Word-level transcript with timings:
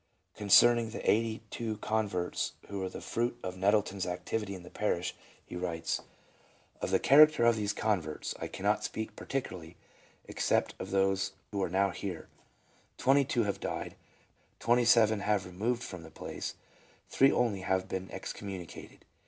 Concerning 0.35 0.89
the 0.89 1.07
eighty 1.07 1.43
two 1.51 1.77
converts 1.77 2.53
who 2.69 2.79
were 2.79 2.89
the 2.89 2.99
fruit 3.01 3.37
of 3.43 3.55
Nettleton's 3.55 4.07
activity 4.07 4.55
in 4.55 4.63
the 4.63 4.71
parish, 4.71 5.13
he 5.45 5.55
writes," 5.55 5.99
Of 6.81 6.89
322 6.89 6.91
LEUBA: 6.91 6.91
the 6.93 7.07
character 7.07 7.45
of 7.45 7.55
these 7.55 7.73
converts, 7.73 8.33
I 8.39 8.47
cannot 8.47 8.83
speak 8.83 9.15
particularly, 9.15 9.77
ex 10.27 10.45
cept 10.45 10.73
of 10.79 10.89
those 10.89 11.33
who 11.51 11.61
are 11.61 11.69
now 11.69 11.91
here. 11.91 12.29
Twenty 12.97 13.25
two 13.25 13.43
have 13.43 13.59
died, 13.59 13.95
twenty 14.59 14.85
seven 14.85 15.19
have 15.19 15.45
removed 15.45 15.83
from 15.83 16.01
the 16.01 16.09
place, 16.09 16.55
three 17.07 17.31
only 17.31 17.59
have 17.61 17.87
been 17.87 18.07
excom 18.07 18.45
municated. 18.47 19.01